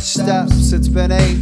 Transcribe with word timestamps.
steps, 0.00 0.72
it's 0.72 0.88
been 0.88 1.12
eight. 1.12 1.38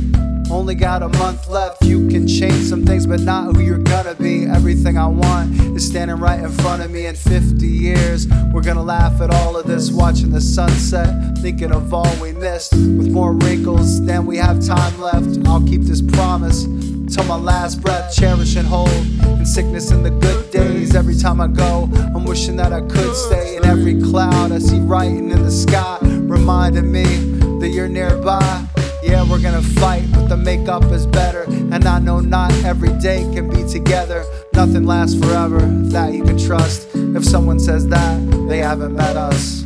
Only 0.51 0.75
got 0.75 1.03
a 1.03 1.09
month 1.09 1.49
left. 1.49 1.85
You 1.85 2.09
can 2.09 2.27
change 2.27 2.65
some 2.65 2.85
things, 2.85 3.07
but 3.07 3.21
not 3.21 3.55
who 3.55 3.63
you're 3.63 3.79
gonna 3.79 4.15
be. 4.15 4.47
Everything 4.47 4.97
I 4.97 5.07
want 5.07 5.55
is 5.77 5.87
standing 5.87 6.17
right 6.17 6.41
in 6.41 6.51
front 6.51 6.83
of 6.83 6.91
me. 6.91 7.07
In 7.07 7.15
50 7.15 7.67
years, 7.67 8.27
we're 8.53 8.63
gonna 8.63 8.83
laugh 8.83 9.21
at 9.21 9.31
all 9.31 9.57
of 9.57 9.67
this, 9.67 9.91
watching 9.91 10.31
the 10.31 10.41
sunset, 10.41 11.39
thinking 11.39 11.71
of 11.71 11.93
all 11.93 12.11
we 12.21 12.33
missed. 12.33 12.73
With 12.73 13.11
more 13.11 13.35
wrinkles 13.35 14.05
than 14.05 14.27
we 14.27 14.39
have 14.39 14.65
time 14.65 14.99
left, 15.01 15.47
I'll 15.47 15.65
keep 15.65 15.83
this 15.83 16.01
promise 16.01 16.65
till 16.65 17.25
my 17.25 17.37
last 17.37 17.83
breath. 17.83 18.15
Cherish 18.17 18.57
and 18.57 18.67
hold 18.67 18.91
in 18.91 19.47
sickness 19.47 19.91
and 19.91 20.05
the 20.05 20.11
good 20.11 20.51
days. 20.51 20.95
Every 20.95 21.17
time 21.17 21.41
I 21.41 21.49
go, 21.49 21.91
I'm 22.15 22.25
wishing 22.25 22.57
that 22.57 22.73
I 22.73 22.81
could 22.81 23.15
stay. 23.15 23.57
In 23.57 23.67
every 23.67 24.01
cloud, 24.01 24.51
I 24.51 24.59
see 24.59 24.81
writing 24.81 25.31
in 25.31 25.43
the 25.43 25.51
sky, 25.51 25.99
reminding 26.03 26.91
me 26.91 27.38
that 27.61 27.71
you're 27.71 27.89
nearby. 27.89 28.67
Yeah, 29.03 29.29
we're 29.29 29.41
gonna 29.41 29.63
fight, 29.63 30.05
but 30.13 30.29
the 30.29 30.37
makeup 30.37 30.85
is 30.85 31.07
better. 31.07 31.43
And 31.43 31.85
I 31.87 31.99
know 31.99 32.21
not 32.21 32.53
every 32.65 32.93
day 32.99 33.29
can 33.35 33.49
be 33.49 33.65
together. 33.69 34.25
Nothing 34.55 34.85
lasts 34.85 35.19
forever, 35.19 35.61
that 35.95 36.15
you 36.15 36.25
can 36.25 36.39
trust. 36.39 36.89
If 36.95 37.25
someone 37.25 37.61
says 37.61 37.87
that, 37.89 38.49
they 38.49 38.59
haven't 38.59 38.95
met 38.95 39.17
us. 39.17 39.65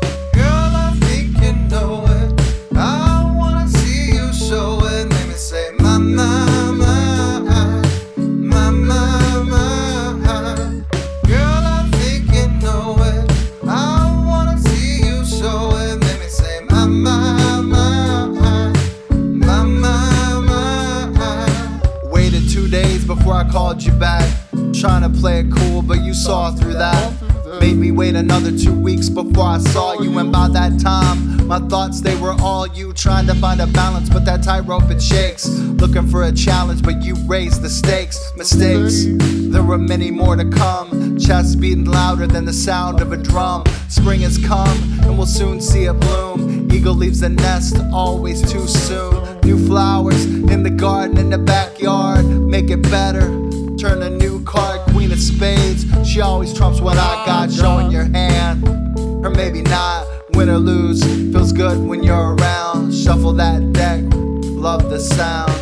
Days 22.73 23.05
before 23.05 23.35
I 23.35 23.47
called 23.51 23.83
you 23.83 23.93
back. 23.93 24.27
Trying 24.73 25.03
to 25.03 25.21
play 25.21 25.41
it 25.41 25.53
cool, 25.53 25.83
but 25.83 26.01
you 26.01 26.15
saw 26.15 26.53
through 26.53 26.73
that. 26.73 27.13
Made 27.61 27.77
me 27.77 27.91
wait 27.91 28.15
another 28.15 28.51
two 28.51 28.73
weeks 28.73 29.11
before 29.11 29.45
I 29.45 29.59
saw 29.59 30.01
you, 30.01 30.19
and 30.19 30.33
by 30.33 30.49
that 30.49 30.81
time, 30.81 31.47
my 31.47 31.59
thoughts 31.69 32.01
they 32.01 32.17
were 32.17 32.35
all 32.41 32.67
you. 32.67 32.95
Trying 32.95 33.27
to 33.27 33.35
find 33.35 33.61
a 33.61 33.67
balance, 33.67 34.09
but 34.09 34.25
that 34.25 34.43
tightrope 34.43 34.91
it 34.91 35.03
shakes. 35.03 35.47
Looking 35.83 36.09
for 36.09 36.23
a 36.23 36.33
challenge, 36.33 36.83
but 36.83 37.03
you 37.03 37.15
raised 37.27 37.61
the 37.61 37.69
stakes. 37.69 38.19
Mistakes, 38.39 39.05
there 39.53 39.63
were 39.63 39.77
many 39.77 40.11
more 40.11 40.35
to 40.37 40.49
come. 40.49 41.19
Chest 41.19 41.61
beating 41.61 41.85
louder 41.85 42.27
than 42.27 42.47
the 42.47 42.55
sound 42.55 43.03
of 43.03 43.13
a 43.13 43.19
drum. 43.19 43.65
Spring 43.89 44.21
has 44.21 44.39
come, 44.39 44.79
and 45.03 45.19
we'll 45.19 45.27
soon 45.27 45.61
see 45.61 45.85
it 45.85 46.01
bloom. 46.01 46.73
Eagle 46.73 46.95
leaves 46.95 47.21
the 47.21 47.29
nest, 47.29 47.77
always 47.93 48.41
too 48.51 48.67
soon. 48.67 49.39
New 49.45 49.59
flowers 49.67 50.25
in 50.25 50.63
the 50.63 50.71
garden, 50.71 51.19
in 51.19 51.29
the 51.29 51.39
backyard, 51.39 51.92
always 56.43 56.59
trumps 56.59 56.81
what 56.81 56.97
I 56.97 57.25
got, 57.25 57.53
showing 57.53 57.93
your 57.93 58.03
hand. 58.03 58.67
Or 59.25 59.31
maybe 59.31 59.63
not, 59.63 60.05
win 60.35 60.49
or 60.49 60.59
lose. 60.59 61.01
Feels 61.33 61.53
good 61.53 61.79
when 61.79 62.03
you're 62.03 62.35
around. 62.35 62.93
Shuffle 62.93 63.33
that 63.35 63.73
deck, 63.73 64.03
love 64.11 64.91
the 64.91 64.99
sound. 64.99 65.62